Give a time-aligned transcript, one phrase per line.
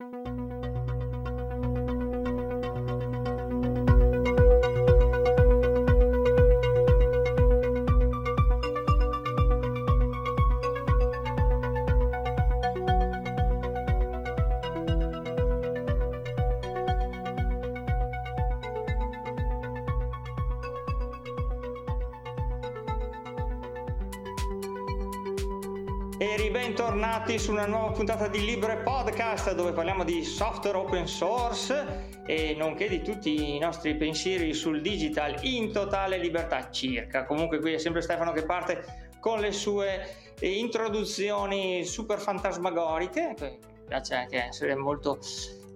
[0.00, 0.49] e
[27.00, 32.54] ribentornati su una nuova puntata di Libre Podcast dove parliamo di software open source e
[32.54, 37.24] nonché di tutti i nostri pensieri sul digital in totale libertà circa.
[37.24, 43.58] Comunque qui è sempre Stefano che parte con le sue introduzioni super fantasmagoriche, mi
[43.88, 45.18] piace anche essere molto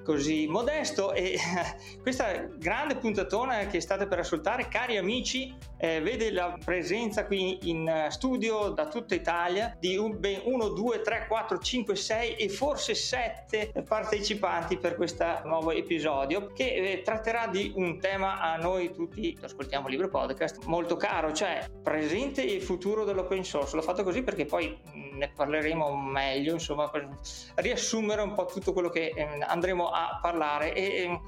[0.05, 1.37] così modesto e
[2.01, 8.07] questa grande puntatona che state per ascoltare cari amici eh, vede la presenza qui in
[8.11, 12.95] studio da tutta Italia di un, ben 1, 2, 3, 4, 5, 6 e forse
[12.95, 19.37] 7 partecipanti per questo nuovo episodio che eh, tratterà di un tema a noi tutti,
[19.41, 23.75] ascoltiamo Libro Podcast, molto caro, cioè presente e futuro dell'open source.
[23.77, 24.77] L'ho fatto così perché poi
[25.15, 27.09] ne parleremo meglio, insomma, per
[27.57, 30.75] riassumere un po' tutto quello che eh, andremo a parlare.
[30.75, 31.21] E ehm,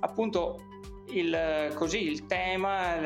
[0.00, 0.60] appunto
[1.08, 2.96] il, così, il tema,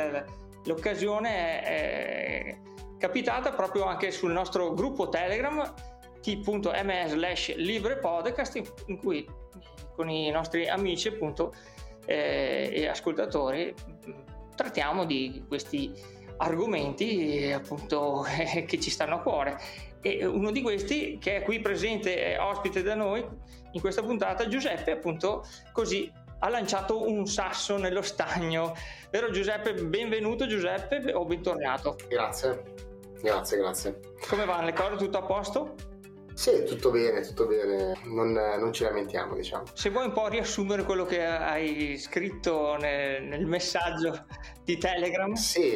[0.65, 2.59] l'occasione è
[2.99, 5.73] capitata proprio anche sul nostro gruppo Telegram
[6.21, 9.27] t.me slash libre podcast in cui
[9.97, 11.55] con i nostri amici appunto
[12.05, 13.75] eh, e ascoltatori
[14.55, 15.93] trattiamo di questi
[16.37, 18.25] argomenti appunto
[18.67, 19.59] che ci stanno a cuore
[20.01, 23.27] e uno di questi che è qui presente ospite da noi
[23.73, 26.11] in questa puntata Giuseppe appunto così
[26.43, 28.75] ha lanciato un sasso nello stagno.
[29.11, 29.75] Vero Giuseppe?
[29.75, 31.97] Benvenuto Giuseppe o bentornato.
[32.09, 32.63] Grazie.
[33.21, 34.01] Grazie grazie.
[34.27, 34.97] Come vanno le cose?
[34.97, 35.75] Tutto a posto?
[36.35, 39.65] Sì, tutto bene, tutto bene, non, non, ci lamentiamo diciamo.
[39.73, 44.25] Se vuoi un po' riassumere quello che hai scritto nel, nel messaggio
[44.65, 45.33] di Telegram.
[45.35, 45.71] Sì,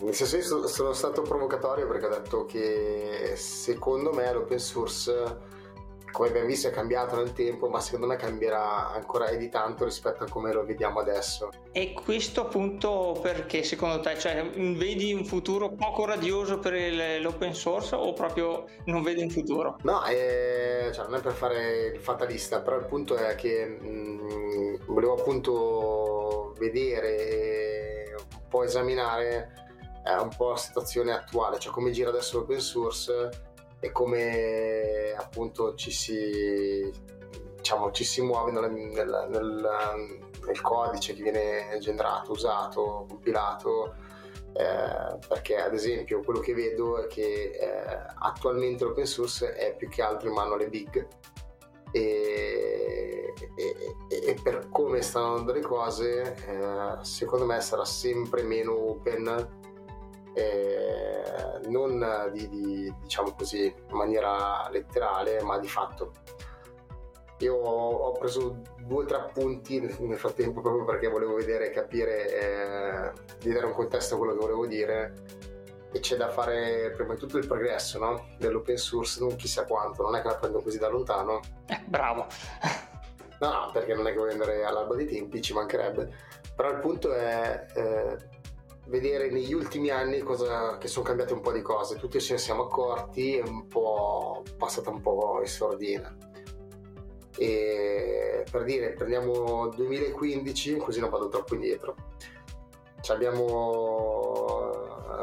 [0.00, 5.52] nel senso io sono stato provocatorio perché ho detto che secondo me l'open source
[6.14, 10.22] come abbiamo visto è cambiato nel tempo, ma secondo me cambierà ancora di tanto rispetto
[10.22, 11.50] a come lo vediamo adesso.
[11.72, 14.16] E questo appunto perché secondo te?
[14.16, 19.76] Cioè, vedi un futuro poco radioso per l'open source o proprio non vedi un futuro?
[19.82, 23.88] No, eh, cioè, non è per fare il fatalista, però il punto è che mh,
[23.88, 29.52] mm, volevo appunto vedere e un po' esaminare
[30.06, 33.52] eh, un po' la situazione attuale, cioè come gira adesso l'open source
[33.84, 36.90] e come appunto ci si,
[37.56, 39.68] diciamo, ci si muove nel, nel, nel,
[40.46, 43.94] nel, codice che viene generato, usato, compilato.
[44.56, 49.88] Eh, perché ad esempio quello che vedo è che eh, attualmente l'open source è più
[49.88, 51.06] che altro in mano alle big
[51.90, 58.90] e, e, e per come stanno andando le cose eh, secondo me sarà sempre meno
[58.90, 59.73] open
[60.34, 66.12] eh, non di, di, diciamo così in maniera letterale ma di fatto.
[67.38, 72.28] Io ho preso due o tre appunti nel frattempo proprio perché volevo vedere e capire
[72.28, 75.14] eh, di dare un contesto a quello che volevo dire.
[75.92, 78.26] E c'è da fare prima di tutto il progresso no?
[78.38, 81.40] dell'open source non chissà quanto non è che la prendo così da lontano.
[81.66, 82.26] Eh, bravo.
[83.40, 86.08] No no perché non è che voglio andare all'alba dei tempi ci mancherebbe.
[86.54, 88.16] Però il punto è eh,
[88.86, 92.38] vedere negli ultimi anni cosa, che sono cambiate un po' di cose, tutti ce ne
[92.38, 96.16] siamo accorti, è un po' passata un po' in sordina.
[97.36, 101.96] E per dire, prendiamo 2015, così non vado troppo indietro.
[103.00, 104.43] Cioè abbiamo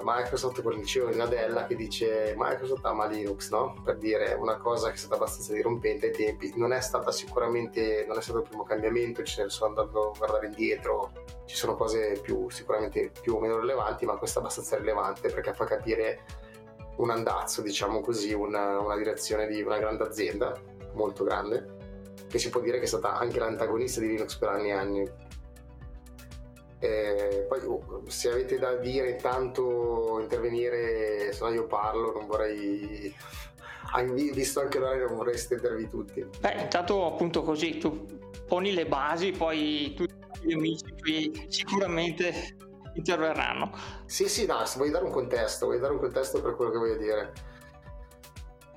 [0.03, 3.81] Microsoft il CEO di Nadella che dice Microsoft ama Linux, no?
[3.83, 6.53] Per dire una cosa che è stata abbastanza dirompente ai tempi.
[6.55, 10.47] Non è stata sicuramente, non è stato il primo cambiamento, ci sono andando a guardare
[10.47, 11.11] indietro,
[11.45, 15.53] ci sono cose più, sicuramente più o meno rilevanti, ma questa è abbastanza rilevante perché
[15.53, 16.19] fa capire
[16.97, 20.59] un andazzo, diciamo così, una, una direzione di una grande azienda,
[20.93, 21.79] molto grande,
[22.27, 25.11] che si può dire che è stata anche l'antagonista di Linux per anni e anni
[26.83, 33.15] eh, poi oh, se avete da dire intanto intervenire, se no io parlo, non vorrei
[34.33, 36.25] visto anche l'orario non vorrei stendervi tutti.
[36.39, 38.07] Beh, intanto appunto così tu
[38.47, 42.57] poni le basi, poi tutti gli amici qui sicuramente
[42.95, 43.71] interverranno.
[44.05, 46.77] Sì, sì, no, se vuoi dare un contesto, vuoi dare un contesto per quello che
[46.79, 47.31] voglio dire.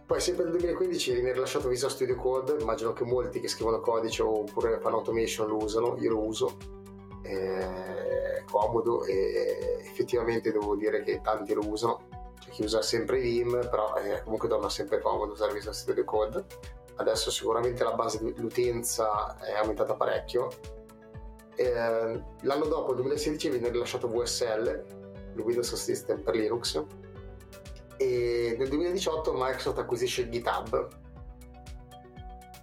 [0.04, 4.20] Poi sempre nel 2015 viene rilasciato Visual Studio Code, immagino che molti che scrivono codice
[4.20, 6.82] oppure fanno automation lo usano, io lo uso
[7.24, 12.32] è comodo e effettivamente devo dire che tanti lo usano.
[12.38, 16.44] C'è chi usa sempre Vim però è comunque torna sempre comodo usare Visual Studio Code.
[16.96, 20.48] Adesso sicuramente la base di utenza è aumentata parecchio.
[21.56, 24.84] Eh, l'anno dopo, nel 2016, viene rilasciato VSL,
[25.34, 26.84] il Windows System per Linux,
[27.96, 31.02] e nel 2018 Microsoft acquisisce GitHub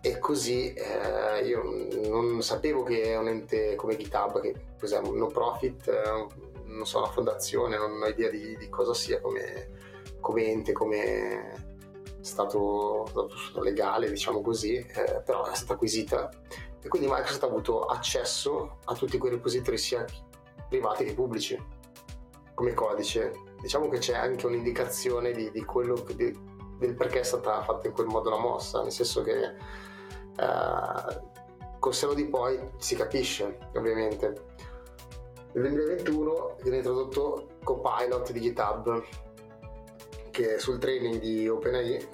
[0.01, 1.61] e così eh, io
[2.09, 6.27] non sapevo che un ente come GitHub, che cos'è un no profit, eh,
[6.65, 9.69] non so, una fondazione, non ho idea di, di cosa sia come,
[10.19, 11.69] come ente, come
[12.21, 16.29] stato, stato legale, diciamo così, eh, però è stata acquisita
[16.83, 20.03] e quindi Microsoft ha avuto accesso a tutti quei repository sia
[20.67, 21.63] privati che pubblici
[22.55, 23.33] come codice.
[23.61, 26.35] Diciamo che c'è anche un'indicazione di, di quello di,
[26.79, 29.53] del perché è stata fatta in quel modo la mossa, nel senso che
[30.37, 31.29] eh,
[31.79, 34.49] col seno di poi si capisce ovviamente.
[35.53, 39.03] Nel 2021 viene introdotto Copilot di GitHub
[40.31, 42.07] che sul training di OpenAI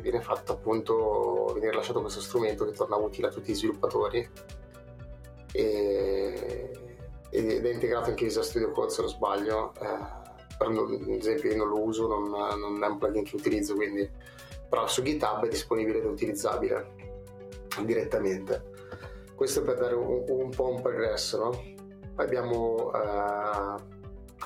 [0.00, 4.28] viene fatto appunto, viene rilasciato questo strumento che torna utile a tutti gli sviluppatori.
[5.52, 6.70] E,
[7.30, 10.24] ed è integrato anche in Visual Studio Code se non sbaglio, eh,
[10.56, 10.70] per
[11.18, 14.08] esempio io non lo uso, non, non, è un plugin che utilizzo quindi,
[14.68, 17.15] però su GitHub è disponibile ed è utilizzabile
[17.84, 18.72] direttamente.
[19.34, 21.50] Questo per dare un, un po' un progresso, no?
[22.14, 23.94] Poi abbiamo eh,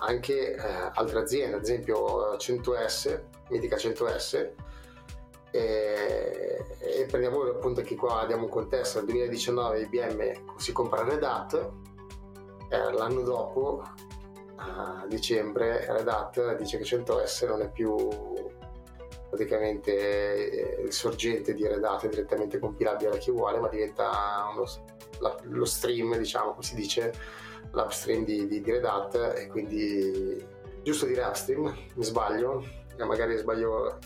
[0.01, 4.51] anche eh, altre aziende, ad esempio 100S, mitica 100S,
[5.53, 11.23] e, e, prendiamo appunto che qua diamo un contesto, nel 2019 IBM si compra Red
[11.23, 11.71] Hat,
[12.69, 13.83] eh, l'anno dopo,
[14.57, 17.97] a dicembre, Red Hat dice che 100S non è più
[19.31, 24.67] praticamente eh, il sorgente di Red Hat direttamente compilabile da chi vuole, ma diventa uno,
[25.21, 27.13] la, lo stream, diciamo, come si dice,
[27.71, 30.45] l'upstream di, di, di Red Hat e quindi
[30.83, 32.65] giusto dire upstream, mi sbaglio,
[32.99, 33.99] magari sbaglio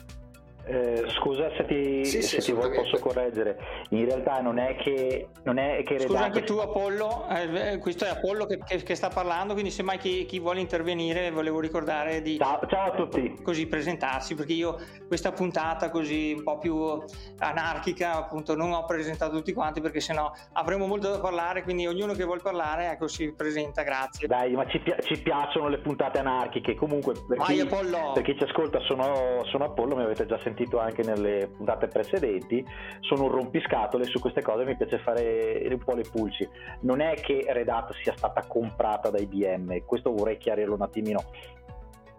[0.67, 3.59] eh, scusa se ti, sì, se sì, ti posso correggere,
[3.91, 8.07] in realtà non è che, non è che Scusa anche tu Apollo, eh, eh, questo
[8.07, 11.61] è Apollo che, che, che, sta parlando, quindi se mai chi, chi, vuole intervenire volevo
[11.61, 13.43] ricordare di ciao, ciao, a tutti.
[13.43, 17.03] Così presentarsi, perché io questa puntata così un po' più
[17.39, 22.15] anarchica appunto non ho presentato tutti quanti perché sennò avremo molto da parlare, quindi ognuno
[22.15, 24.27] che vuole parlare ecco si presenta, grazie.
[24.27, 28.37] Dai, ma ci, pi- ci piacciono le puntate anarchiche, comunque per, Vai, chi, per chi
[28.37, 32.65] ci ascolta sono, sono Apollo, mi avete già sentito sentito anche nelle puntate precedenti,
[33.01, 36.49] sono un rompiscatole su queste cose, mi piace fare un po' le pulci.
[36.81, 41.23] Non è che Red Hat sia stata comprata da IBM, questo vorrei chiarirlo un attimino.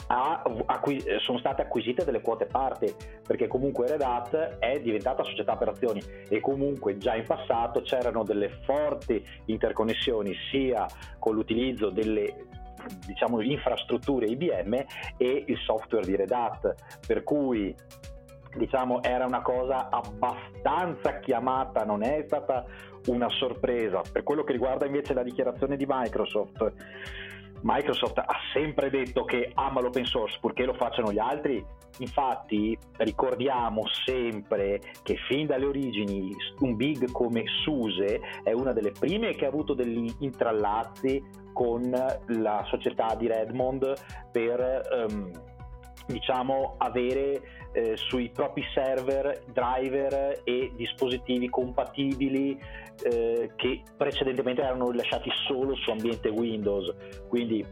[0.07, 2.93] Acqui- sono state acquisite delle quote parte
[3.25, 5.99] perché comunque Red Hat è diventata società per azioni
[6.29, 10.85] e comunque già in passato c'erano delle forti interconnessioni sia
[11.17, 12.35] con l'utilizzo delle
[13.05, 14.73] diciamo infrastrutture IBM
[15.17, 16.75] e il software di Red Hat
[17.07, 17.75] per cui
[18.55, 22.65] diciamo era una cosa abbastanza chiamata, non è stata
[23.07, 24.01] una sorpresa.
[24.11, 26.73] Per quello che riguarda invece la dichiarazione di Microsoft,
[27.61, 31.65] Microsoft ha sempre detto che ama l'open source purché lo facciano gli altri.
[31.97, 39.33] Infatti ricordiamo sempre che fin dalle origini un big come SUSE è una delle prime
[39.33, 41.23] che ha avuto degli intrallazzi
[41.53, 43.93] con la società di Redmond
[44.31, 45.31] per um,
[46.07, 47.41] diciamo avere
[47.71, 52.59] eh, sui propri server, driver e dispositivi compatibili
[53.03, 56.93] eh, che precedentemente erano rilasciati solo su ambiente Windows.
[57.27, 57.65] Quindi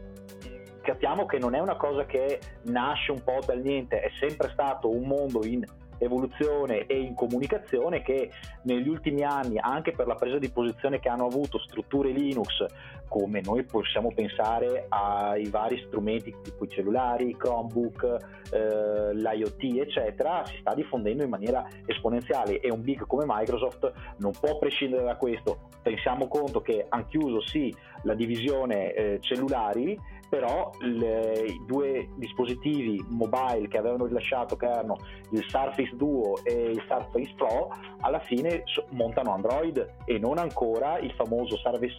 [0.82, 4.90] capiamo che non è una cosa che nasce un po' dal niente, è sempre stato
[4.90, 5.64] un mondo in
[5.98, 8.30] evoluzione e in comunicazione che
[8.62, 12.64] negli ultimi anni, anche per la presa di posizione che hanno avuto strutture Linux,
[13.08, 18.16] come noi possiamo pensare ai vari strumenti tipo i cellulari, i Chromebook,
[18.50, 24.32] eh, l'IoT, eccetera, si sta diffondendo in maniera esponenziale e un big come Microsoft non
[24.32, 25.68] può prescindere da questo.
[25.82, 29.98] Tensiamo conto che hanno chiuso sì la divisione eh, cellulari,
[30.34, 34.96] però le, i due dispositivi mobile che avevano rilasciato, che erano
[35.30, 41.12] il Surface Duo e il Surface Pro, alla fine montano Android e non ancora il
[41.12, 41.96] famoso Surface,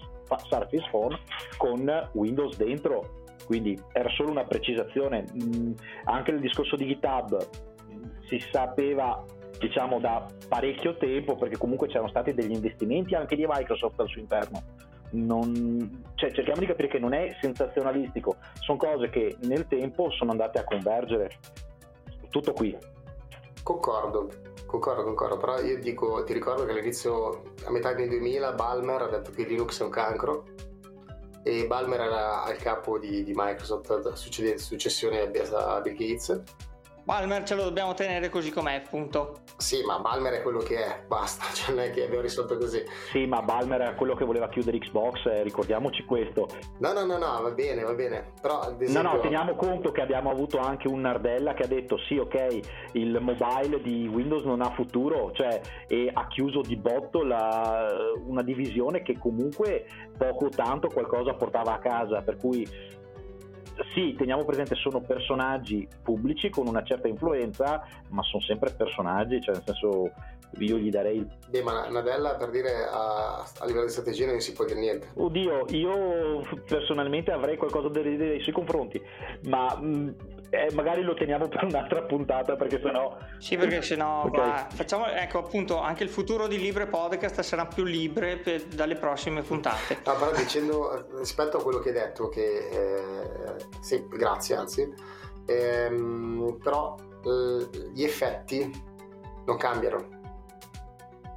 [0.49, 1.17] Surface Phone
[1.55, 3.23] con Windows dentro.
[3.45, 5.23] Quindi era solo una precisazione.
[5.33, 5.71] Mm,
[6.03, 7.37] anche nel discorso di GitHub
[8.27, 9.23] si sapeva
[9.57, 14.19] diciamo da parecchio tempo perché comunque c'erano stati degli investimenti anche di Microsoft al suo
[14.19, 14.61] interno
[15.15, 20.31] non, cioè, cerchiamo di capire che non è sensazionalistico, sono cose che nel tempo sono
[20.31, 21.31] andate a convergere.
[22.29, 22.77] Tutto qui.
[23.63, 24.29] Concordo,
[24.65, 29.07] concordo, concordo, però io dico, ti ricordo che all'inizio, a metà degli 2000, Balmer ha
[29.07, 30.45] detto che Linux è un cancro
[31.43, 36.43] e Balmer era al capo di, di Microsoft, successione a Bill Gates
[37.05, 39.41] Balmer ce lo dobbiamo tenere così com'è, appunto.
[39.57, 42.83] Sì, ma Balmer è quello che è, basta, cioè non è che abbiamo risolto così.
[43.11, 46.47] Sì, ma Balmer è quello che voleva chiudere Xbox, eh, ricordiamoci questo.
[46.79, 48.31] No, no, no, no, va bene, va bene.
[48.41, 49.07] Però, ad esempio...
[49.07, 52.59] No, no, teniamo conto che abbiamo avuto anche un Nardella che ha detto sì, ok,
[52.93, 57.87] il mobile di Windows non ha futuro, cioè, e ha chiuso di botto la,
[58.25, 59.85] una divisione che comunque
[60.17, 62.67] poco o tanto qualcosa portava a casa, per cui
[63.93, 69.55] sì, teniamo presente, sono personaggi pubblici con una certa influenza, ma sono sempre personaggi, cioè
[69.55, 70.11] nel senso
[70.59, 71.25] io gli darei...
[71.49, 75.09] Beh, ma Nadella per dire a, a livello di strategia non si può dire niente.
[75.15, 79.01] Oddio, io personalmente avrei qualcosa da dire nei suoi confronti,
[79.43, 80.15] ma mh,
[80.55, 83.17] eh, magari lo teniamo per un'altra puntata perché sennò...
[83.37, 84.65] Sì, perché sennò okay.
[84.69, 89.41] facciamo, ecco appunto, anche il futuro di Libre Podcast sarà più libre per, dalle prossime
[89.41, 89.99] puntate.
[90.05, 94.93] No, però dicendo rispetto a quello che hai detto, che eh, sì, grazie anzi,
[95.45, 98.69] ehm, però eh, gli effetti
[99.45, 100.07] non cambiano,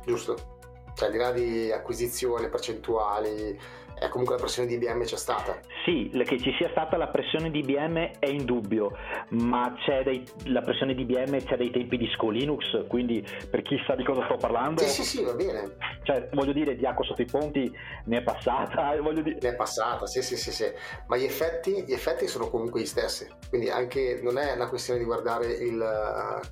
[0.04, 0.56] giusto?
[0.94, 3.58] Cioè, al di là di acquisizione, percentuali,
[4.00, 5.58] eh, comunque la pressione di IBM c'è stata.
[5.84, 8.90] Sì, che ci sia stata la pressione di IBM è indubbio,
[9.30, 13.76] ma c'è dei, la pressione di IBM c'è dai tempi di Scolinux, quindi per chi
[13.86, 14.82] sa di cosa sto parlando...
[14.82, 15.76] Sì, sì, sì, va bene.
[16.02, 17.70] Cioè, voglio dire, di acqua sotto i ponti
[18.04, 19.38] ne è passata, voglio dire...
[19.40, 20.70] Ne è passata, sì, sì, sì, sì.
[21.06, 24.98] Ma gli effetti, gli effetti sono comunque gli stessi, quindi anche non è una questione
[24.98, 26.46] di guardare il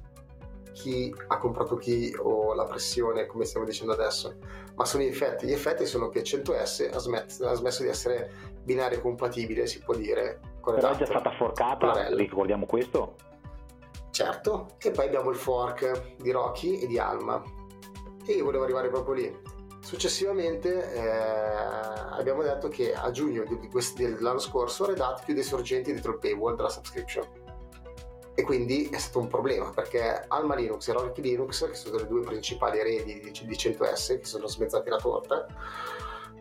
[0.76, 4.37] chi ha comprato chi o la pressione, come stiamo dicendo adesso,
[4.76, 5.47] ma sono gli effetti.
[5.47, 8.30] Gli effetti sono che 100S ha smesso, ha smesso di essere
[8.62, 10.40] binario compatibile, si può dire.
[10.61, 13.16] Con Però è già stata forcata, ricordiamo questo?
[14.11, 17.42] Certo, e poi abbiamo il fork di Rocky e di Alma.
[18.26, 19.38] E io volevo arrivare proprio lì.
[19.80, 25.45] Successivamente eh, abbiamo detto che a giugno di, di dell'anno scorso Red Hat chiude i
[25.45, 27.25] sorgenti dietro il paywall della subscription
[28.38, 32.07] e quindi è stato un problema perché Alma Linux e Rocky Linux, che sono le
[32.07, 35.47] due principali eredi di 100S, che sono smezzati la torta,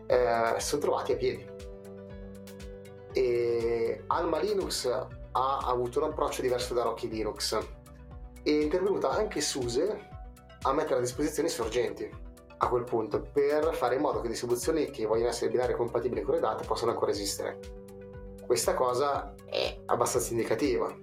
[0.06, 1.46] eh, si sono trovati a piedi.
[3.14, 7.58] E Alma Linux ha avuto un approccio diverso da Rocky Linux
[8.42, 10.08] e è intervenuta anche SUSE
[10.60, 12.24] a mettere a disposizione i sorgenti
[12.58, 16.34] a quel punto per fare in modo che distribuzioni che vogliono essere binarie compatibili con
[16.34, 17.58] le date possano ancora esistere.
[18.44, 20.94] Questa cosa è abbastanza indicativa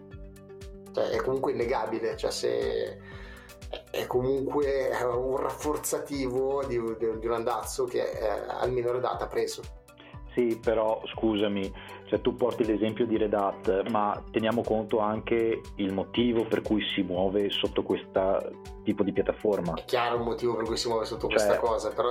[0.94, 3.00] cioè, è comunque innegabile, cioè se
[3.90, 9.28] è comunque un rafforzativo di, di, di un andazzo che eh, almeno Red Hat ha
[9.28, 9.62] preso.
[10.34, 11.72] Sì, però scusami,
[12.14, 16.84] cioè, tu porti l'esempio di Red Hat, ma teniamo conto anche il motivo per cui
[16.94, 18.52] si muove sotto questo
[18.84, 19.74] tipo di piattaforma.
[19.74, 22.10] È chiaro il motivo per cui si muove sotto cioè, questa cosa, però...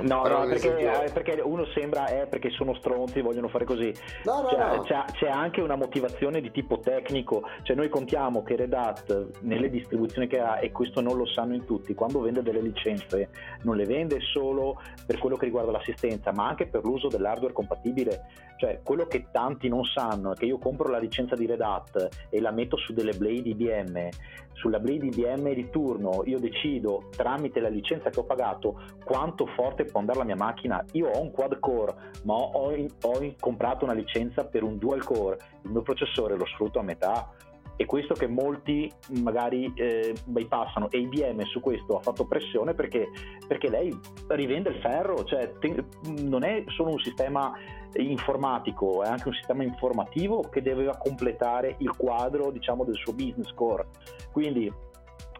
[0.00, 1.12] No, però no, perché, esempio...
[1.12, 3.92] Perché, uno sembra è eh, perché sono stronzi e vogliono fare così.
[4.24, 4.82] No, no, cioè, no.
[4.82, 9.70] C'è, c'è, anche una motivazione di tipo tecnico, cioè noi contiamo che Red Hat nelle
[9.70, 13.28] distribuzioni che ha, e questo non lo sanno in tutti, quando vende delle licenze
[13.62, 18.26] non le vende solo per quello che riguarda l'assistenza, ma anche per l'uso dell'hardware compatibile.
[18.56, 22.26] Cioè quello che tanti non sanno è che io compro la licenza di Red Hat
[22.30, 24.08] e la metto su delle Blade IBM,
[24.54, 29.84] sulla Blade IBM di turno io decido tramite la licenza che ho pagato quanto forte
[29.84, 30.82] può andare la mia macchina.
[30.92, 35.04] Io ho un quad core, ma ho, ho, ho comprato una licenza per un dual
[35.04, 37.30] core, il mio processore lo sfrutto a metà
[37.76, 38.90] e questo che molti
[39.20, 43.08] magari eh, bypassano e IBM su questo ha fatto pressione perché,
[43.46, 43.96] perché lei
[44.28, 45.84] rivende il ferro, cioè te,
[46.22, 47.52] non è solo un sistema
[47.96, 53.52] informatico, è anche un sistema informativo che doveva completare il quadro diciamo del suo business
[53.54, 53.86] core.
[54.32, 54.72] Quindi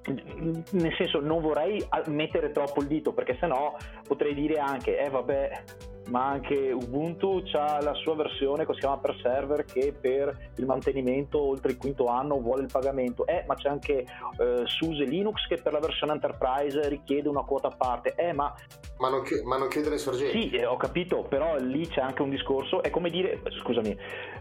[0.07, 3.75] nel senso non vorrei mettere troppo il dito perché sennò
[4.07, 5.63] potrei dire anche eh vabbè
[6.09, 10.67] ma anche Ubuntu ha la sua versione che si chiama per server che per il
[10.67, 13.27] mantenimento oltre il quinto anno vuole il pagamento.
[13.27, 14.05] Eh ma c'è anche
[14.39, 18.15] eh, SUSE Linux che per la versione Enterprise richiede una quota a parte.
[18.17, 18.53] Eh ma
[18.99, 20.39] ma non, chi- ma non chiudere i sorgenti.
[20.39, 22.83] Sì eh, ho capito però lì c'è anche un discorso.
[22.83, 23.97] È come dire scusami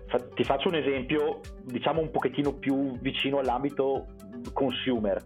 [0.08, 4.08] fa- ti faccio un esempio diciamo un pochettino più vicino all'ambito
[4.51, 5.24] consumer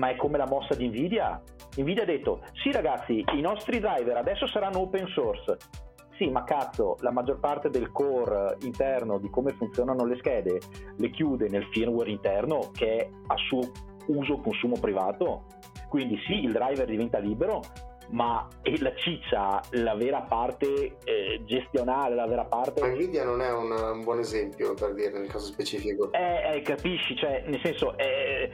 [0.00, 1.40] ma è come la mossa di Nvidia?
[1.76, 5.58] Nvidia ha detto sì ragazzi i nostri driver adesso saranno open source.
[6.16, 10.58] Sì ma cazzo la maggior parte del core interno di come funzionano le schede
[10.96, 13.60] le chiude nel firmware interno che è a suo
[14.06, 15.44] uso consumo privato.
[15.88, 17.60] Quindi sì il driver diventa libero
[18.12, 18.48] ma
[18.80, 22.84] la ciccia, la vera parte eh, gestionale, la vera parte...
[22.84, 26.10] Nvidia non è un, un, buon esempio per dire nel caso specifico.
[26.10, 27.96] Eh, eh capisci, cioè nel senso...
[27.96, 28.50] Eh,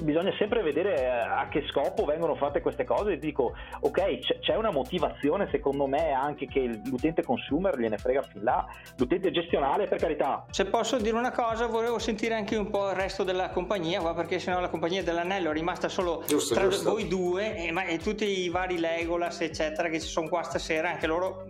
[0.00, 3.12] bisogna sempre vedere a che scopo vengono fatte queste cose.
[3.12, 8.42] E dico ok c'è una motivazione secondo me anche che l'utente consumer gliene frega fin
[8.42, 8.66] là.
[8.96, 10.44] L'utente gestionale per carità.
[10.50, 14.38] Se posso dire una cosa volevo sentire anche un po' il resto della compagnia perché
[14.38, 16.90] sennò la compagnia dell'anello è rimasta solo giusto, tra giusto.
[16.90, 20.90] voi due e, ma, e, tutti i vari Legolas eccetera che ci sono qua stasera
[20.90, 21.46] anche loro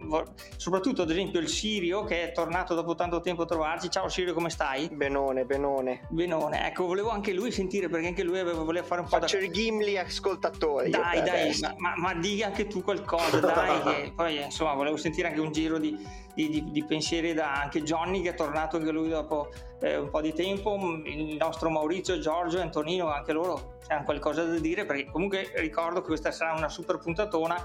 [0.57, 4.35] soprattutto ad esempio il Sirio che è tornato dopo tanto tempo a trovarci ciao Sirio
[4.35, 4.89] come stai?
[4.93, 6.07] Benone Benone.
[6.09, 6.67] Benone.
[6.67, 9.45] Ecco volevo anche lui sentire perché anche lui voleva fare un po' Faccio da...
[9.45, 10.91] il Gimli ascoltatore.
[10.91, 15.29] Dai dai ma, ma, ma di anche tu qualcosa dai che poi insomma volevo sentire
[15.29, 15.97] anche un giro di,
[16.35, 20.11] di, di, di pensieri da anche Johnny che è tornato anche lui dopo eh, un
[20.11, 20.77] po' di tempo.
[21.05, 26.07] Il nostro Maurizio, Giorgio, Antonino anche loro hanno qualcosa da dire perché comunque ricordo che
[26.09, 27.57] questa sarà una super puntatona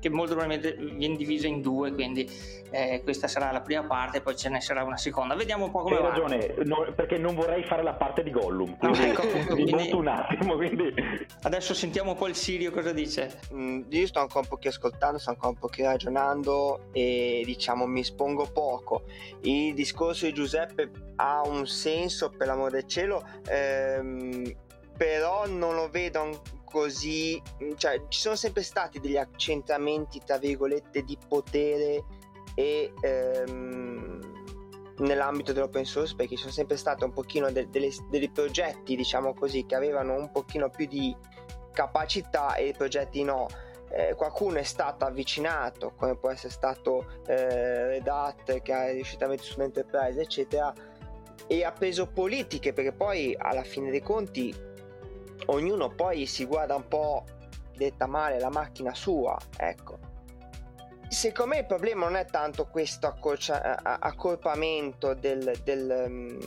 [0.00, 2.28] che molto probabilmente viene divisa in due, quindi
[2.70, 5.34] eh, questa sarà la prima parte, poi ce ne sarà una seconda.
[5.34, 6.08] Vediamo un po' come Hai va.
[6.08, 9.92] ragione, no, perché non vorrei fare la parte di Gollum, quindi no, ecco, quindi...
[9.92, 10.56] un attimo.
[10.56, 10.94] Quindi...
[11.42, 13.38] Adesso sentiamo un po' il Sirio cosa dice.
[13.52, 18.00] Mm, io sto ancora un po' ascoltando, sto ancora un po' ragionando e diciamo mi
[18.00, 19.04] espongo poco.
[19.42, 24.54] Il discorso di Giuseppe ha un senso per l'amore del cielo, ehm,
[24.96, 31.02] però non lo vedo così, mm, cioè ci sono sempre stati degli accentramenti tra virgolette
[31.02, 32.04] di potere
[32.54, 34.20] e ehm,
[34.98, 39.34] nell'ambito dell'open source perché ci sono sempre stati un pochino de- delle, dei progetti diciamo
[39.34, 41.14] così che avevano un pochino più di
[41.72, 43.46] capacità e i progetti no.
[43.92, 49.24] Eh, qualcuno è stato avvicinato come può essere stato eh, Red Hat che è riuscito
[49.24, 50.72] a mettere sull'enterprise eccetera
[51.48, 54.54] e ha preso politiche perché poi alla fine dei conti
[55.50, 57.24] ognuno poi si guarda un po'
[57.76, 59.98] detta male la macchina sua, ecco.
[61.08, 66.38] Secondo me il problema non è tanto questo accorcia- accorpamento del, del um,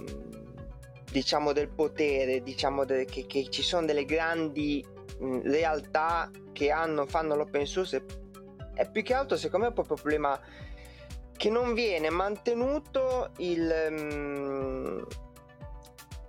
[1.11, 4.83] diciamo del potere, diciamo de- che, che, ci sono delle grandi
[5.19, 8.05] mh, mm, realtà che hanno, fanno l'open source,
[8.73, 10.39] è più che altro secondo me è proprio un problema
[11.35, 13.87] che non viene mantenuto il...
[13.89, 15.07] Um,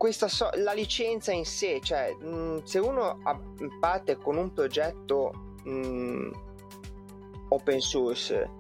[0.04, 3.22] questa so- la licenza in sé, cioè mh, mm, se uno
[3.80, 5.32] parte con un progetto
[5.64, 6.32] mh, mm,
[7.48, 8.50] open source,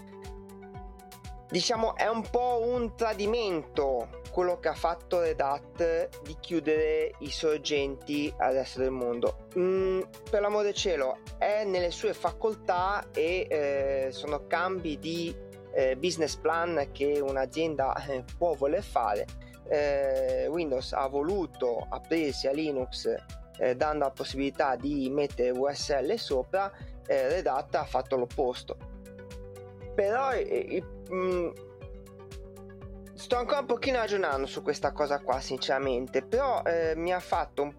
[1.50, 7.30] diciamo è un po' un tradimento quello che ha fatto Red Hat di chiudere i
[7.30, 9.48] sorgenti al resto del mondo.
[9.58, 15.36] Mm, per l'amore del cielo, è nelle sue facoltà e eh, sono cambi di
[15.74, 22.52] eh, business plan che un'azienda eh, può voler fare eh, Windows ha voluto aprirsi a
[22.52, 23.14] Linux
[23.58, 26.70] eh, dando la possibilità di mettere USL sopra,
[27.06, 28.76] eh, Red Hat ha fatto l'opposto.
[29.94, 31.50] Però eh, mh, mm,
[33.14, 37.72] sto ancora un pochino ragionando su questa cosa qua, sinceramente, però eh, mi ha fatto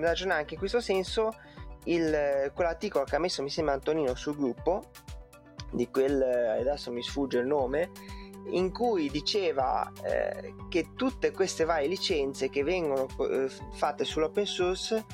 [0.00, 1.32] ragionare anche in questo senso
[1.84, 4.90] il, quell'articolo che ha messo mi sembra Antonino sul gruppo
[5.70, 7.90] di quel adesso mi sfugge il nome
[8.50, 15.04] in cui diceva eh, che tutte queste varie licenze che vengono eh, fatte sull'open source,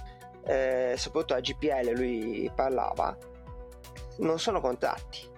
[0.45, 3.17] eh, soprattutto a GPL lui parlava,
[4.19, 5.33] non sono contratti.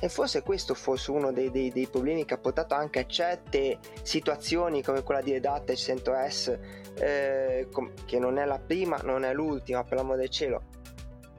[0.00, 3.78] E forse questo fosse uno dei, dei, dei, problemi che ha portato anche a certe
[4.02, 6.58] situazioni come quella di Redata 100S,
[6.94, 10.62] eh, com- che non è la prima, non è l'ultima per l'amore del cielo,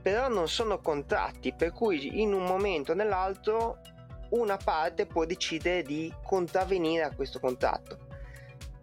[0.02, 3.80] però non sono contratti, per cui in un momento o nell'altro
[4.34, 7.98] una parte può decidere di contravvenire a questo contratto,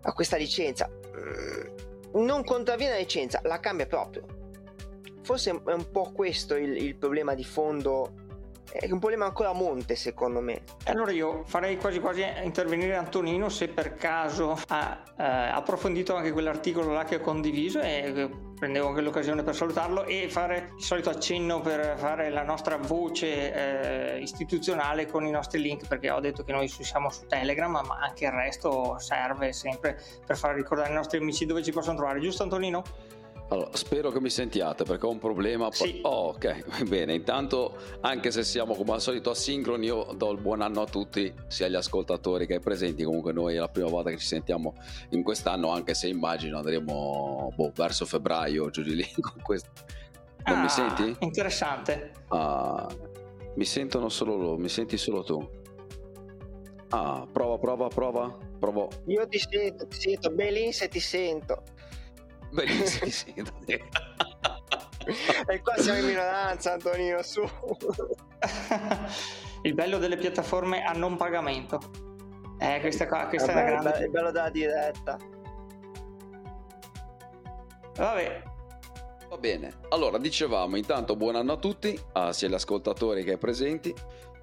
[0.03, 0.89] a questa licenza.
[0.89, 4.25] Mm, non contravviene la licenza, la cambia proprio.
[5.23, 8.29] Forse è un po' questo il, il problema di fondo
[8.73, 10.63] è un problema ancora a monte secondo me.
[10.85, 16.93] Allora io farei quasi quasi intervenire Antonino se per caso ha eh, approfondito anche quell'articolo
[16.93, 21.63] là che ho condiviso e prendevo anche l'occasione per salutarlo e fare il solito accenno
[21.63, 23.55] per fare la nostra voce
[24.17, 27.99] eh, istituzionale con i nostri link perché ho detto che noi siamo su Telegram ma
[28.03, 32.21] anche il resto serve sempre per far ricordare ai nostri amici dove ci possono trovare,
[32.21, 32.85] giusto Antonino?
[33.51, 35.71] Allora, spero che mi sentiate perché ho un problema.
[35.73, 36.01] Sì.
[36.03, 37.15] Oh, ok, bene.
[37.15, 41.33] Intanto, anche se siamo come al solito asincroni, io do il buon anno a tutti,
[41.49, 43.03] sia agli ascoltatori che ai presenti.
[43.03, 44.75] Comunque, noi è la prima volta che ci sentiamo
[45.11, 49.71] in quest'anno, anche se immagino andremo boh, verso febbraio, giù di lì con questo.
[50.45, 51.17] Non ah, mi senti?
[51.19, 52.13] Interessante.
[52.29, 52.89] Ah,
[53.57, 55.51] mi sentono solo loro, mi senti solo tu.
[56.91, 58.49] Ah, prova, prova, prova.
[58.61, 58.91] Provo.
[59.07, 61.63] Io ti sento, ti sento, Belins e ti sento.
[62.51, 63.11] Benissimo,
[63.65, 63.83] sì.
[65.47, 67.43] e qua siamo in minoranza, Antonino, su.
[69.63, 71.79] Il bello delle piattaforme a non pagamento.
[72.59, 74.05] Eh, questa, qua, questa Vabbè, è la grande...
[74.05, 75.19] Il bello della diretta.
[77.97, 78.43] Vabbè.
[79.29, 83.39] Va bene, allora dicevamo intanto buon anno a tutti, a sia gli ascoltatori che ai
[83.39, 83.95] presenti.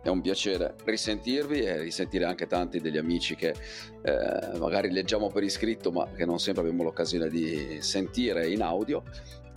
[0.08, 5.43] È un piacere risentirvi e risentire anche tanti degli amici che eh, magari leggiamo per
[5.43, 9.04] iscritto ma che non sempre abbiamo l'occasione di sentire in audio.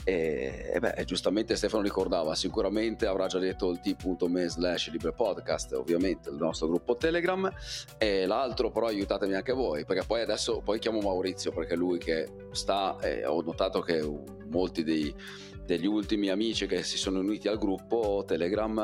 [0.02, 6.30] E, e beh, giustamente Stefano ricordava, sicuramente avrà già detto il t.me slash librepodcast, ovviamente
[6.30, 7.48] il nostro gruppo Telegram,
[7.96, 12.26] e l'altro però aiutatemi anche voi, perché poi adesso poi chiamo Maurizio, perché lui che
[12.50, 14.02] sta, eh, ho notato che
[14.48, 15.14] molti dei,
[15.70, 18.76] degli ultimi amici che si sono uniti al gruppo Telegram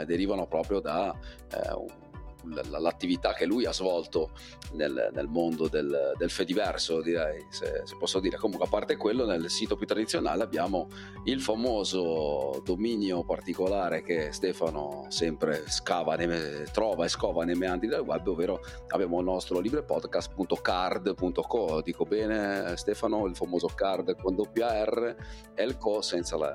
[0.00, 1.12] eh, derivano proprio da
[1.52, 2.09] eh,
[2.44, 4.30] l'attività che lui ha svolto
[4.72, 8.36] nel, nel mondo del, del, Fediverso, direi, se, se, posso dire.
[8.36, 10.88] Comunque, a parte quello, nel sito più tradizionale abbiamo
[11.24, 18.00] il famoso dominio particolare che Stefano sempre scava, ne, trova e scova nei meandri del
[18.00, 21.82] web, ovvero abbiamo il nostro librepodcast.card.co.
[21.82, 25.16] Dico bene, Stefano, il famoso card con doppia R
[25.54, 26.52] e il co senza la...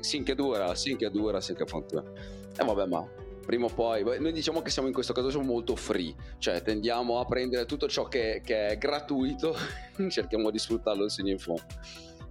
[0.00, 2.10] Sinche dura, sinche dura, sinche funziona.
[2.56, 3.06] E vabbè, ma
[3.48, 7.24] prima o poi, noi diciamo che siamo in questo caso molto free, cioè tendiamo a
[7.24, 9.56] prendere tutto ciò che, che è gratuito,
[10.10, 11.62] cerchiamo di sfruttarlo in fondo.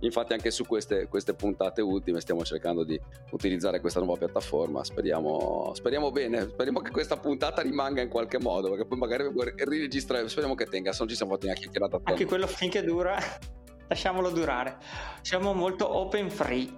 [0.01, 3.01] Infatti anche su queste, queste, puntate ultime stiamo cercando di
[3.32, 8.69] utilizzare questa nuova piattaforma, speriamo, speriamo, bene, speriamo che questa puntata rimanga in qualche modo,
[8.69, 11.99] perché poi magari riregistrare, speriamo che tenga, se non ci siamo fatti una chiacchierata.
[12.03, 13.17] Anche quello finché dura,
[13.89, 14.77] lasciamolo durare.
[15.23, 16.71] Siamo molto open free,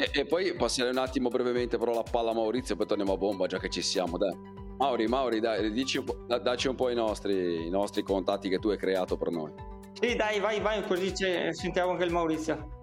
[0.00, 3.16] e, e, poi passare un attimo brevemente però la palla a Maurizio, poi torniamo a
[3.18, 4.34] bomba già che ci siamo, dai.
[4.78, 8.58] Mauri, Mauri, dai, dici un po', dacci un po' i nostri, i nostri contatti che
[8.58, 9.52] tu hai creato per noi.
[10.00, 12.78] Sì, dai, vai, vai, così sentiamo anche il Maurizio.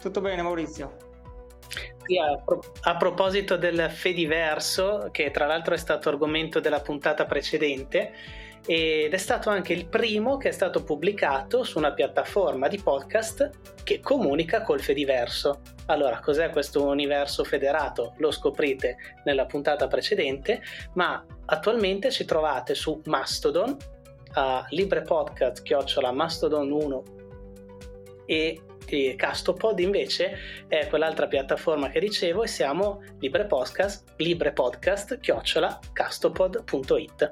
[0.00, 0.96] Tutto bene, Maurizio?
[2.04, 7.26] Sì, a, pro- a, proposito del Fediverso, che tra l'altro è stato argomento della puntata
[7.26, 8.12] precedente,
[8.66, 13.50] ed è stato anche il primo che è stato pubblicato su una piattaforma di podcast
[13.84, 15.60] che comunica col Fediverso.
[15.86, 18.14] Allora, cos'è questo universo federato?
[18.16, 20.60] Lo scoprite nella puntata precedente,
[20.94, 23.76] ma attualmente ci trovate su Mastodon,
[24.32, 27.02] a librepodcast chiocciola mastodon 1
[28.26, 28.60] e
[29.16, 30.36] Castopod invece
[30.68, 37.30] è quell'altra piattaforma che dicevo e siamo librepodcast, librepodcast chiocciola castopod.it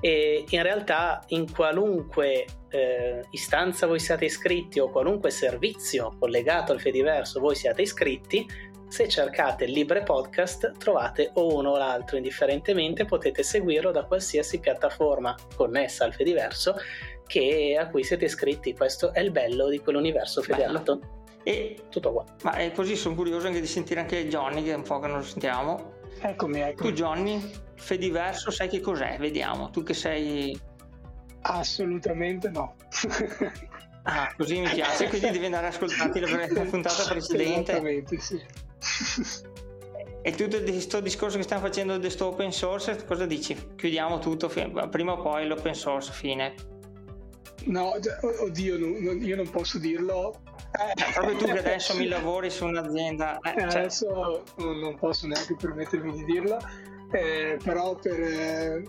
[0.00, 6.80] e in realtà in qualunque eh, istanza voi siate iscritti o qualunque servizio collegato al
[6.80, 8.46] Fediverso voi siate iscritti,
[8.88, 14.58] se cercate il Libre Podcast trovate o uno o l'altro, indifferentemente potete seguirlo da qualsiasi
[14.58, 16.74] piattaforma connessa al Fediverso
[17.24, 18.74] che, a cui siete iscritti.
[18.74, 20.96] Questo è il bello di quell'universo federato.
[20.96, 21.18] Bello.
[21.44, 22.24] E tutto qua.
[22.42, 25.06] Ma è così, sono curioso anche di sentire anche Johnny, che è un po' che
[25.06, 25.98] non lo sentiamo.
[26.20, 26.90] Eccomi, eccomi.
[26.90, 29.16] Tu Johnny, Fediverso, sai che cos'è?
[29.18, 30.58] Vediamo, tu che sei...
[31.42, 32.76] Assolutamente no.
[34.04, 37.72] ah, così mi piace, quindi devi andare a ascoltarti la puntata precedente.
[37.72, 38.40] Esattamente, sì.
[40.22, 43.56] E tutto questo discorso che stiamo facendo di questo open source, cosa dici?
[43.76, 46.54] Chiudiamo tutto, prima o poi l'open source, fine.
[47.64, 47.92] No,
[48.42, 53.38] oddio, io non posso dirlo eh, proprio tu che adesso mi lavori su un'azienda.
[53.40, 53.80] Eh, cioè...
[53.80, 56.58] Adesso non posso neanche permettermi di dirlo,
[57.10, 58.82] eh, però per, eh,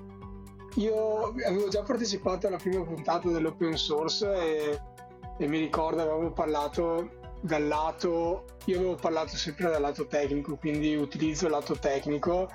[0.75, 4.81] io avevo già partecipato alla prima puntata dell'open source e,
[5.37, 10.95] e mi ricordo avevamo parlato dal lato, io avevo parlato sempre dal lato tecnico, quindi
[10.95, 12.49] utilizzo il lato tecnico.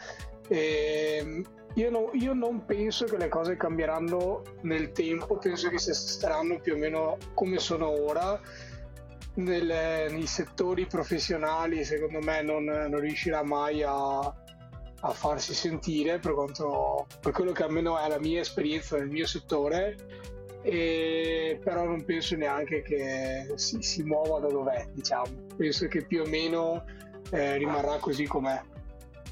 [0.49, 1.43] E
[1.75, 6.75] io, no, io, non penso che le cose cambieranno nel tempo, penso che saranno più
[6.75, 8.41] o meno come sono ora
[9.35, 14.35] nelle, nei settori professionali secondo me non, non riuscirà mai a,
[15.01, 19.27] a, farsi sentire per, quanto, per quello che almeno è la mia esperienza nel mio
[19.27, 19.97] settore
[20.63, 26.23] e però non penso neanche che si, si muova da dov'è diciamo penso che più
[26.23, 26.85] o meno
[27.31, 28.61] eh, rimarrà così com'è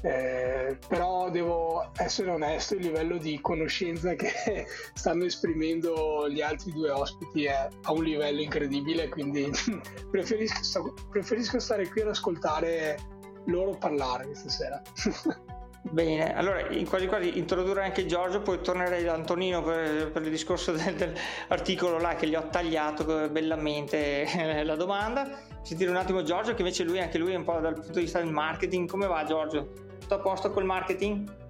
[0.05, 6.91] eh, però devo essere onesto, il livello di conoscenza che stanno esprimendo gli altri due
[6.91, 9.49] ospiti è a un livello incredibile, quindi
[10.11, 12.97] preferisco, preferisco stare qui ad ascoltare
[13.45, 14.81] loro parlare questa sera.
[15.89, 20.71] Bene, allora quasi quasi introdurrei anche Giorgio, poi tornerei da Antonino per, per il discorso
[20.71, 24.25] del, dell'articolo là che gli ho tagliato bellamente
[24.65, 25.29] la domanda.
[25.61, 28.01] Sentire un attimo Giorgio che invece lui anche lui è un po' dal punto di
[28.01, 28.89] vista del marketing.
[28.89, 29.71] Come va Giorgio?
[29.99, 31.43] Tutto a posto col marketing?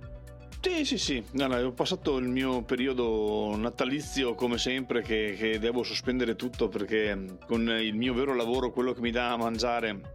[0.59, 5.83] Sì, sì, sì, no, ho passato il mio periodo natalizio come sempre che, che, devo
[5.83, 10.14] sospendere tutto perché con il mio vero lavoro, quello che mi dà a mangiare,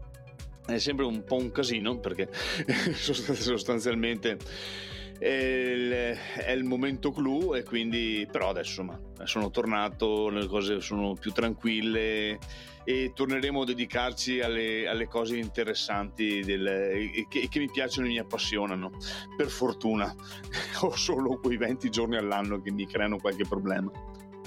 [0.67, 2.29] è sempre un po' un casino perché
[2.95, 4.39] sostanzialmente
[5.19, 10.81] è il, è il, momento clou e quindi però adesso insomma, sono tornato, le cose
[10.81, 12.39] sono più tranquille
[12.85, 18.19] e torneremo a dedicarci alle, alle cose interessanti del, che, che, mi piacciono e mi
[18.19, 18.93] appassionano.
[19.37, 20.15] Per fortuna
[20.81, 23.91] ho solo quei 20 giorni all'anno che mi creano qualche problema.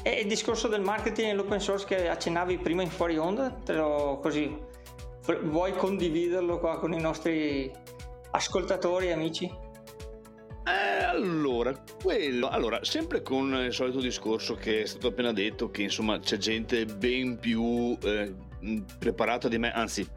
[0.02, 3.74] E il discorso del marketing e l'open source che accennavi prima in fuori onda te
[3.74, 4.72] lo così
[5.44, 7.72] vuoi condividerlo qua con i nostri
[8.32, 9.46] ascoltatori amici?
[10.66, 15.84] Eh, allora, quello, allora, sempre con il solito discorso che è stato appena detto, che
[15.84, 18.34] insomma c'è gente ben più eh,
[18.98, 20.08] preparata di me, anzi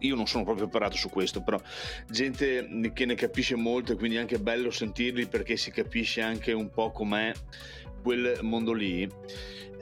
[0.00, 1.60] io non sono proprio preparato su questo, però
[2.08, 6.52] gente che ne capisce molto e quindi è anche bello sentirli perché si capisce anche
[6.52, 7.32] un po' com'è
[8.02, 9.08] quel mondo lì.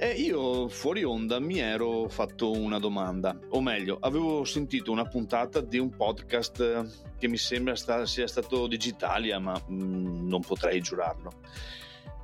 [0.02, 5.60] E io fuori onda mi ero fatto una domanda, o meglio, avevo sentito una puntata
[5.60, 10.80] di un podcast che mi sembra sta, sia stato Digitalia, ma mh, mm, non potrei
[10.80, 11.30] giurarlo,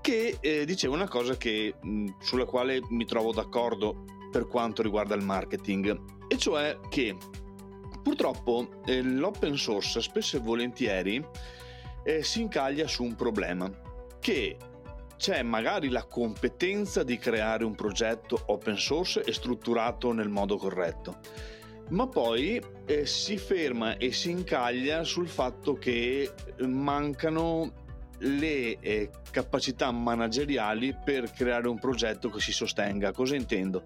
[0.01, 4.83] che eh, diceva una cosa che, mh, mm, sulla quale mi trovo d'accordo per quanto
[4.83, 7.17] riguarda il marketing, e cioè che
[8.03, 11.25] purtroppo eh, l'open source spesso e volentieri
[12.03, 13.71] eh, si incaglia su un problema
[14.19, 14.57] che
[15.19, 21.19] c'è magari la competenza di creare un progetto open source e strutturato nel modo corretto,
[21.91, 27.87] ma poi eh, si ferma e si incaglia sul fatto che mancano
[28.21, 33.11] le eh, capacità manageriali per creare un progetto che si sostenga.
[33.11, 33.85] Cosa intendo?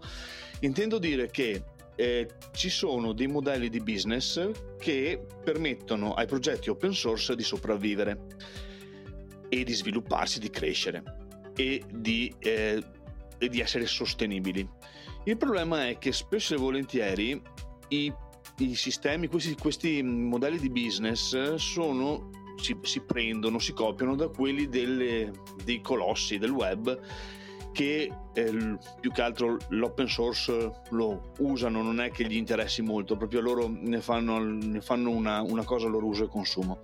[0.60, 1.64] Intendo dire che
[1.96, 8.26] eh, ci sono dei modelli di business che permettono ai progetti open source di sopravvivere
[9.48, 11.20] e di svilupparsi, di crescere
[11.54, 12.82] e di, eh,
[13.38, 14.68] e di essere sostenibili.
[15.24, 17.40] Il problema è che spesso e volentieri
[17.88, 18.12] i,
[18.58, 24.68] i sistemi, questi, questi, modelli di business sono, si, si, prendono, si copiano da quelli
[24.68, 25.30] delle,
[25.64, 27.00] dei colossi del web
[27.72, 33.16] che eh, più che altro l'open source lo usano, non è che gli interessi molto,
[33.16, 36.80] proprio loro ne fanno, ne fanno una, una cosa loro uso e consumo.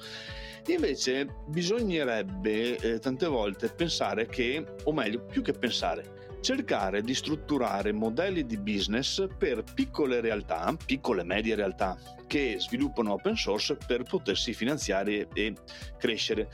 [0.69, 7.93] Invece bisognerebbe eh, tante volte pensare che, o meglio, più che pensare, cercare di strutturare
[7.93, 14.03] modelli di business per piccole realtà, piccole e medie realtà che sviluppano open source per
[14.03, 15.55] potersi finanziare e
[15.97, 16.51] crescere.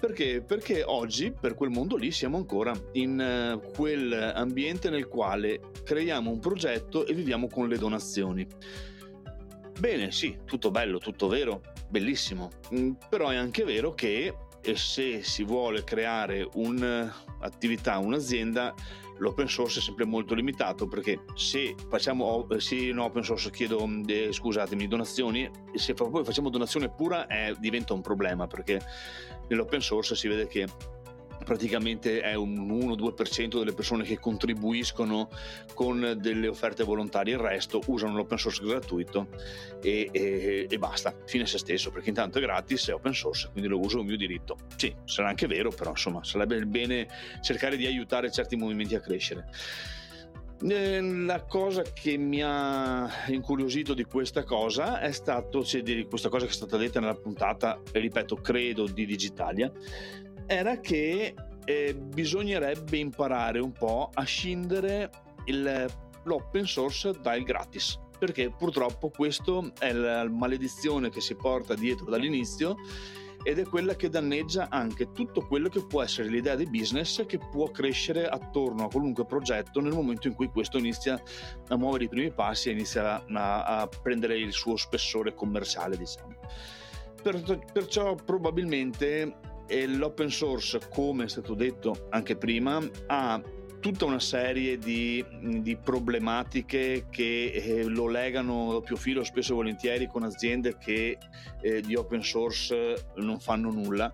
[0.00, 0.40] Perché?
[0.40, 6.30] Perché oggi per quel mondo lì siamo ancora in uh, quel ambiente nel quale creiamo
[6.30, 8.46] un progetto e viviamo con le donazioni.
[9.78, 15.22] Bene, sì, tutto bello, tutto vero, bellissimo, mm, però è anche vero che eh, se
[15.22, 18.74] si vuole creare un'attività, un'azienda,
[19.18, 24.32] l'open source è sempre molto limitato perché se facciamo sì, no, open source chiedo eh,
[24.32, 28.80] scusatemi donazioni se poi facciamo donazione pura eh, diventa un problema perché
[29.48, 30.66] nell'open source si vede che
[31.44, 35.28] praticamente è un 1-2% delle persone che contribuiscono
[35.74, 39.28] con delle offerte volontarie, il resto usano l'open source gratuito
[39.82, 43.48] e, e, e basta, fine a se stesso, perché intanto è gratis, è open source,
[43.52, 44.56] quindi lo uso a mio diritto.
[44.76, 47.08] Sì, sarà anche vero, però insomma sarebbe bene
[47.40, 49.48] cercare di aiutare certi movimenti a crescere.
[50.62, 56.28] Eh, la cosa che mi ha incuriosito di questa cosa è stato, cioè di questa
[56.28, 59.72] cosa che è stata detta nella puntata, ripeto, credo di Digitalia,
[60.50, 61.32] era che
[61.64, 65.08] eh, bisognerebbe imparare un po' a scindere
[65.44, 65.86] il,
[66.24, 72.74] l'open source dal gratis perché purtroppo questa è la maledizione che si porta dietro dall'inizio
[73.44, 77.38] ed è quella che danneggia anche tutto quello che può essere l'idea di business che
[77.38, 81.22] può crescere attorno a qualunque progetto nel momento in cui questo inizia
[81.68, 86.34] a muovere i primi passi e inizia a, a prendere il suo spessore commerciale diciamo.
[87.22, 93.40] Per, perciò probabilmente e l'open source, come è stato detto anche prima, ha
[93.78, 100.08] tutta una serie di, di problematiche che eh, lo legano doppio filo spesso e volentieri
[100.08, 101.16] con aziende che
[101.62, 104.12] eh, di open source non fanno nulla.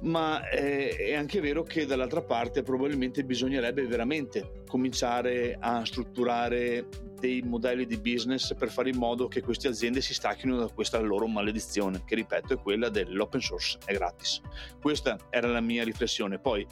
[0.00, 6.86] Ma eh, è anche vero che dall'altra parte probabilmente bisognerebbe veramente cominciare a strutturare
[7.24, 10.98] dei modelli di business per fare in modo che queste aziende si stacchino da questa
[10.98, 14.42] loro maledizione, che ripeto è quella dell'open source, è gratis.
[14.78, 16.38] Questa era la mia riflessione.
[16.38, 16.66] Poi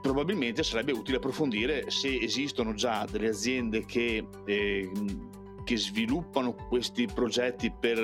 [0.00, 4.90] probabilmente sarebbe utile approfondire se esistono già delle aziende che eh,
[5.64, 7.98] che sviluppano questi progetti per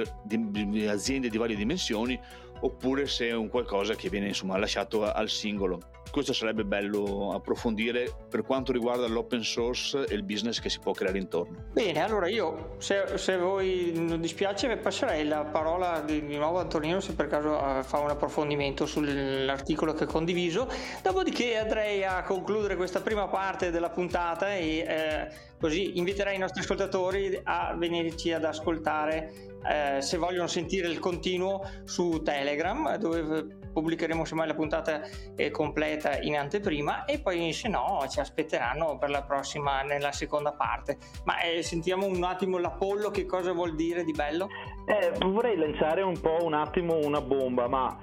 [0.88, 2.18] aziende di varie dimensioni
[2.60, 6.01] oppure se è un qualcosa che viene insomma lasciato al singolo.
[6.10, 10.92] Questo sarebbe bello approfondire per quanto riguarda l'open source e il business che si può
[10.92, 11.64] creare intorno.
[11.72, 16.62] Bene, allora io, se, se voi non dispiace, passerei la parola di, di nuovo a
[16.62, 20.68] Antonino se per caso uh, fa un approfondimento sull'articolo che ho condiviso.
[21.02, 26.60] Dopodiché andrei a concludere questa prima parte della puntata e eh, così inviterei i nostri
[26.60, 34.24] ascoltatori a venirci ad ascoltare eh, se vogliono sentire il continuo su Telegram dove pubblicheremo
[34.24, 35.02] semmai la puntata
[35.36, 40.52] eh, completa in anteprima e poi se no ci aspetteranno per la prossima nella seconda
[40.52, 44.48] parte ma eh, sentiamo un attimo l'Apollo che cosa vuol dire di bello
[44.86, 47.96] eh, vorrei lanciare un po' un attimo una bomba ma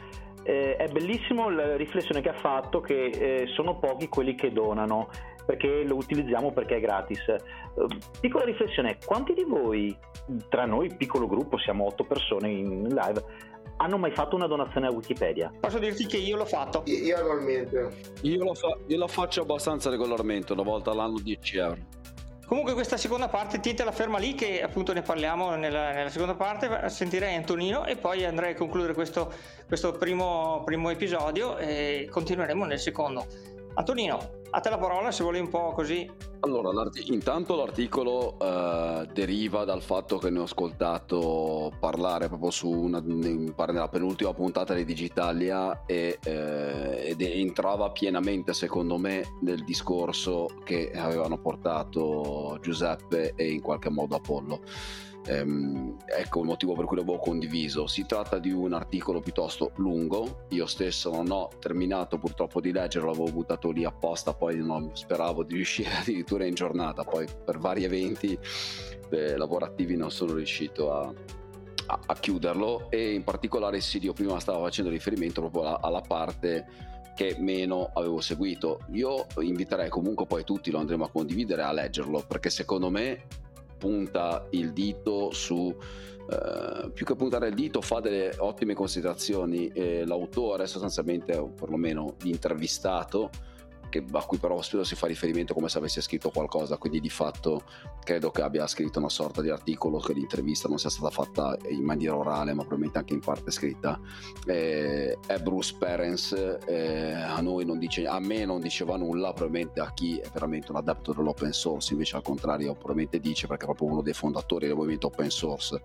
[0.44, 5.10] eh, è bellissimo la riflessione che ha fatto che eh, sono pochi quelli che donano
[5.50, 7.26] perché lo utilizziamo perché è gratis.
[7.74, 7.88] Uh,
[8.20, 9.98] piccola riflessione, quanti di voi,
[10.48, 13.24] tra noi piccolo gruppo, siamo otto persone in live,
[13.82, 15.52] hanno mai fatto una donazione a Wikipedia?
[15.60, 16.84] Posso dirti che io l'ho fatto.
[16.86, 17.90] Io, io annualmente.
[18.22, 21.78] Io lo, fa- io lo faccio abbastanza regolarmente, una volta all'anno 10 euro.
[22.46, 26.90] Comunque questa seconda parte tientela ferma lì che appunto ne parliamo nella, nella, seconda parte,
[26.90, 29.32] sentirei Antonino e poi andrei a concludere questo,
[29.68, 33.28] questo primo, primo episodio e continueremo nel secondo.
[33.76, 36.10] Antonino, a te la parola se vuoi un po' così.
[36.42, 36.72] Allora,
[37.08, 43.88] intanto l'articolo uh, deriva dal fatto che ne ho ascoltato parlare proprio su una, nella
[43.90, 51.38] penultima puntata di Digitalia e, eh, ed entrava pienamente secondo me nel discorso che avevano
[51.38, 54.62] portato Giuseppe e in qualche modo Apollo.
[55.30, 57.86] Ehm, ecco il motivo per cui l'avevo condiviso.
[57.86, 63.12] Si tratta di un articolo piuttosto lungo, io stesso non ho terminato purtroppo di leggerlo,
[63.12, 67.84] l'avevo buttato lì apposta, poi non speravo di riuscire addirittura in giornata, poi per vari
[67.84, 68.38] eventi
[69.12, 71.14] eh, lavorativi non sono riuscito a,
[71.86, 76.02] a, a, chiuderlo e in particolare sì, io prima stavo facendo riferimento proprio alla, alla
[76.02, 76.66] parte
[77.16, 78.80] che meno avevo seguito.
[78.94, 83.26] Io inviterei comunque poi tutti, lo andremo a condividere, a leggerlo, perché secondo me
[83.80, 85.76] punta il dito su
[86.30, 92.18] Uh, più che puntare il dito fa delle ottime considerazioni e l'autore sostanzialmente o perlomeno
[92.22, 93.32] l'intervistato
[93.90, 97.10] che, a cui però spesso si fa riferimento come se avesse scritto qualcosa, quindi di
[97.10, 97.64] fatto
[98.04, 101.84] credo che abbia scritto una sorta di articolo che l'intervista non sia stata fatta in
[101.84, 104.00] maniera orale, ma probabilmente anche in parte scritta.
[104.46, 106.32] Eh, è Bruce Perens,
[106.66, 107.42] eh, a
[107.78, 111.94] dice, a me non diceva nulla, probabilmente a chi è veramente un adepto dell'open source,
[111.94, 115.82] invece al contrario, probabilmente dice perché è proprio uno dei fondatori del movimento open source,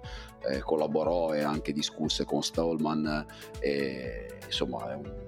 [0.49, 3.27] eh, collaborò e anche discusse con Stallman,
[3.61, 5.24] e, insomma è un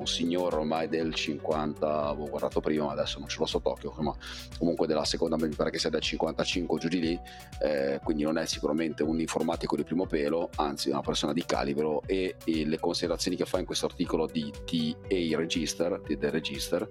[0.00, 4.14] un signore ormai del 50, avevo guardato prima, ma adesso non ce l'ho sott'occhio, ma
[4.58, 7.20] comunque della seconda, mi pare che sia del 55 giù di lì,
[7.62, 12.02] eh, quindi non è sicuramente un informatico di primo pelo, anzi una persona di calibro
[12.06, 16.88] e, e le considerazioni che fa in questo articolo di TA Register, del Register,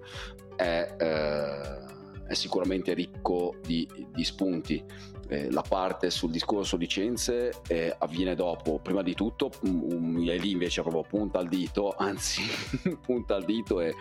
[0.56, 0.96] è...
[0.98, 1.98] Eh,
[2.30, 4.84] è sicuramente ricco di, di spunti.
[5.28, 10.82] Eh, la parte sul discorso licenze eh, avviene dopo, prima di tutto, um, lì invece
[10.82, 12.42] proprio punta al dito, anzi
[13.02, 13.94] punta al dito e,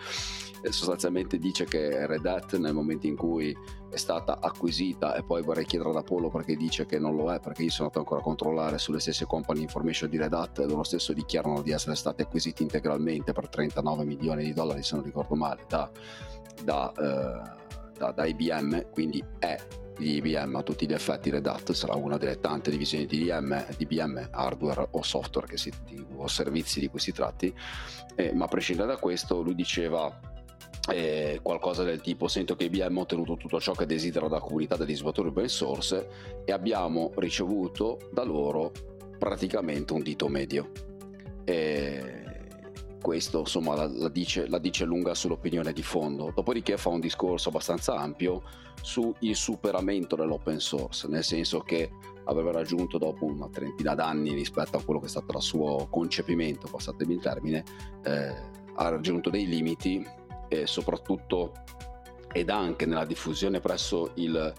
[0.69, 3.55] sostanzialmente dice che Red Hat nel momento in cui
[3.89, 7.39] è stata acquisita e poi vorrei chiedere ad Apollo perché dice che non lo è
[7.39, 10.83] perché io sono andato ancora a controllare sulle stesse company information di Red Hat loro
[10.83, 15.35] stesso dichiarano di essere stati acquisiti integralmente per 39 milioni di dollari se non ricordo
[15.35, 15.89] male da,
[16.61, 17.58] da eh,
[17.99, 19.57] da, da IBM, quindi è
[19.97, 23.75] di IBM a tutti gli effetti Red Hat sarà una delle tante divisioni di IBM,
[23.75, 25.69] di IBM hardware o software si,
[26.15, 27.53] o servizi di cui si tratti,
[28.15, 30.17] eh, ma a prescindere da questo lui diceva
[30.89, 34.77] eh, qualcosa del tipo sento che IBM ha ottenuto tutto ciò che desidera dalla comunità
[34.77, 36.07] degli sviluppatori open source
[36.45, 38.71] e abbiamo ricevuto da loro
[39.19, 40.71] praticamente un dito medio.
[41.43, 42.28] E
[43.01, 47.49] questo insomma la, la, dice, la, dice, lunga sull'opinione di fondo, dopodiché fa un discorso
[47.49, 48.43] abbastanza ampio
[48.81, 51.91] sul superamento dell'open source, nel senso che
[52.25, 56.67] aveva raggiunto dopo una trentina d'anni rispetto a quello che è stato il suo concepimento,
[56.69, 57.63] passatemi il termine,
[58.03, 58.35] eh,
[58.75, 60.05] ha raggiunto dei limiti
[60.47, 61.53] e soprattutto
[62.31, 64.53] ed anche nella diffusione presso il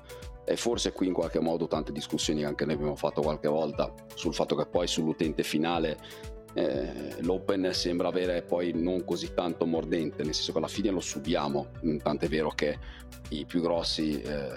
[0.51, 4.35] e forse qui in qualche modo tante discussioni anche noi abbiamo fatto qualche volta sul
[4.35, 5.97] fatto che poi sull'utente finale
[6.55, 11.01] eh, l'open sembra avere poi non così tanto mordente, nel senso che alla fine lo
[11.01, 12.79] subiamo, mm, tant'è vero che
[13.31, 14.49] i più grossi eh,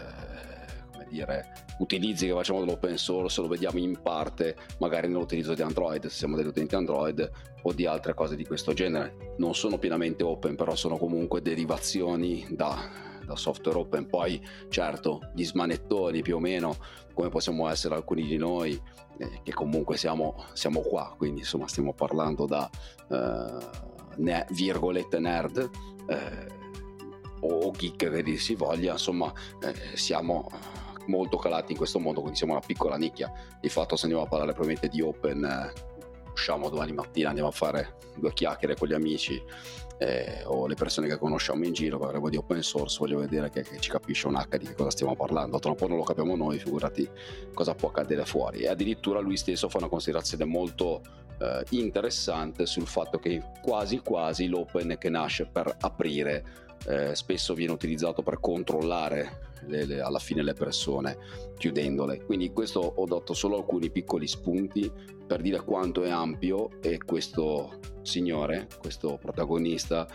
[1.14, 6.10] dire, utilizzi che facciamo dell'open source lo vediamo in parte magari nell'utilizzo di Android, se
[6.10, 7.30] siamo degli utenti Android
[7.62, 9.36] o di altre cose di questo genere.
[9.38, 14.08] Non sono pienamente open, però sono comunque derivazioni da da software open.
[14.08, 16.76] Poi, certo, gli smanettoni più o meno,
[17.14, 18.80] come possiamo essere alcuni di noi,
[19.18, 22.70] eh, che comunque siamo, siamo, qua, quindi insomma stiamo parlando da
[23.10, 23.68] eh,
[24.18, 25.70] ne- virgolette nerd.
[26.08, 26.62] Eh,
[27.46, 30.50] o geek che dir si voglia, insomma, eh, siamo
[31.08, 33.32] molto calati in questo mondo, quindi siamo una piccola nicchia.
[33.60, 35.74] Di fatto, se andiamo a parlare probabilmente di Open, eh,
[36.32, 39.42] usciamo domani mattina, andiamo a fare due chiacchiere con gli amici
[40.04, 43.64] eh, o le persone che conosciamo in giro, parleremo di open source, voglio vedere che,
[43.64, 45.60] che, ci capisce un H di che cosa stiamo parlando.
[45.60, 47.10] Tra non lo capiamo noi, figurati
[47.54, 48.62] cosa può accadere fuori.
[48.62, 51.02] E addirittura lui stesso fa una considerazione molto
[51.40, 57.74] eh, interessante sul fatto che quasi quasi l'open che nasce per aprire eh, spesso viene
[57.74, 61.18] utilizzato per controllare le, le, alla fine le persone
[61.58, 62.24] chiudendole.
[62.24, 64.92] Quindi questo ho dato solo alcuni piccoli spunti
[65.26, 70.08] per dire quanto è ampio e questo signore, questo protagonista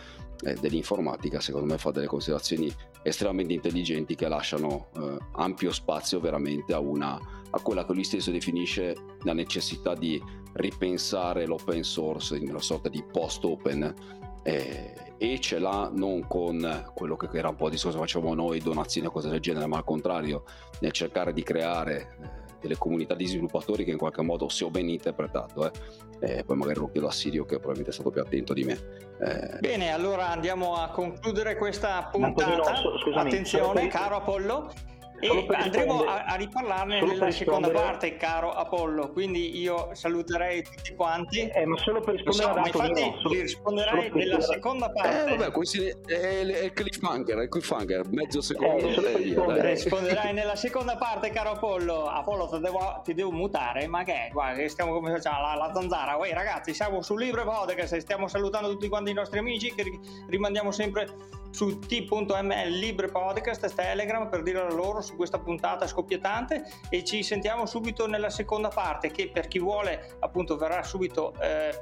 [0.43, 6.75] eh, dell'informatica, secondo me fa delle considerazioni estremamente intelligenti che lasciano eh, ampio spazio veramente
[6.75, 7.19] a, una,
[7.51, 12.89] a quella che lui stesso definisce la necessità di ripensare l'open source in una sorta
[12.89, 13.95] di post-open
[14.43, 18.35] eh, e ce l'ha non con quello che era un po' di discorso che facevamo
[18.35, 20.45] noi, donazioni o cose del genere, ma al contrario
[20.81, 24.71] nel cercare di creare eh, delle comunità di sviluppatori che in qualche modo, se ho
[24.71, 28.21] ben interpretato, eh, eh, poi magari lo chiedo a Sirio che probabilmente è stato più
[28.21, 28.79] attento di me.
[29.21, 29.59] Eh.
[29.61, 32.77] Bene, allora andiamo a concludere questa puntata.
[32.77, 34.73] Scusami, Attenzione, caro Apollo
[35.21, 39.11] e andremo a, a riparlarne nella seconda parte, caro Apollo.
[39.11, 41.49] Quindi io saluterei tutti quanti.
[41.49, 45.33] Eh, ma solo per rispondere so, ma infatti solo, risponderai nella seconda parte.
[45.33, 48.87] Eh, vabbè, questo è, è, è il cliffhanger, è il cliffhanger, mezzo secondo.
[48.87, 52.07] Eh, risponderai nella seconda parte, caro Apollo.
[52.07, 54.31] Apollo, ti devo, ti devo mutare, ma che è?
[54.33, 56.17] Guarda, che stiamo come facciamo la, la zanzara.
[56.17, 59.85] Uè, ragazzi, siamo su Libre Podcast, stiamo salutando tutti quanti i nostri amici che
[60.29, 66.65] rimandiamo sempre su t.ml Libre Podcast Telegram per dire a loro su questa puntata scoppiettante.
[66.89, 71.81] E ci sentiamo subito nella seconda parte che per chi vuole appunto verrà subito eh,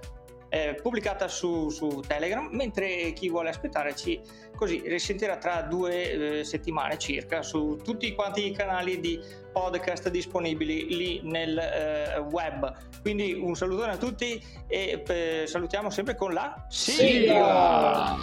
[0.49, 4.21] eh, pubblicata su, su, Telegram mentre chi vuole aspettare ci
[4.55, 9.21] così risentirà tra due eh, settimane circa su tutti quanti i canali di
[9.53, 12.73] podcast disponibili lì nel eh, web.
[13.03, 18.14] Quindi un salutone a tutti e eh, salutiamo sempre con la sigla